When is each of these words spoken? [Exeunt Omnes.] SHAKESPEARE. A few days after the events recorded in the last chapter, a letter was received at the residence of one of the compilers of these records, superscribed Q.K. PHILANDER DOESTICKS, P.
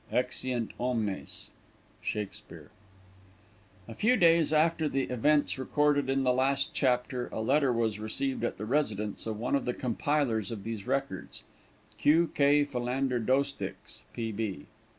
[Exeunt 0.11 0.71
Omnes.] 0.79 1.51
SHAKESPEARE. 2.01 2.71
A 3.87 3.93
few 3.93 4.17
days 4.17 4.51
after 4.51 4.89
the 4.89 5.03
events 5.03 5.59
recorded 5.59 6.09
in 6.09 6.23
the 6.23 6.33
last 6.33 6.71
chapter, 6.73 7.27
a 7.31 7.39
letter 7.39 7.71
was 7.71 7.99
received 7.99 8.43
at 8.43 8.57
the 8.57 8.65
residence 8.65 9.27
of 9.27 9.39
one 9.39 9.53
of 9.53 9.65
the 9.65 9.75
compilers 9.75 10.49
of 10.49 10.63
these 10.63 10.87
records, 10.87 11.43
superscribed 11.89 12.01
Q.K. 12.01 12.63
PHILANDER 12.65 13.19
DOESTICKS, 13.19 14.01
P. 14.13 14.65